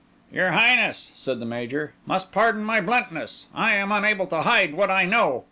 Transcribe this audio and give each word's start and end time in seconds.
"Your 0.31 0.53
Highness," 0.53 1.11
said 1.13 1.39
the 1.39 1.45
Major, 1.45 1.93
"must 2.07 2.31
pardon 2.31 2.63
my 2.63 2.81
bluntness. 2.81 3.45
I 3.53 3.73
am 3.75 3.91
unable 3.91 4.25
to 4.25 4.41
hide 4.41 4.73
what 4.73 4.89
I 4.89 5.05
know. 5.05 5.39